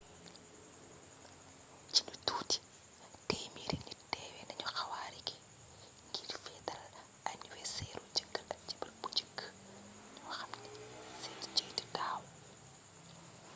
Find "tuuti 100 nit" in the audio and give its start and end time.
2.27-3.99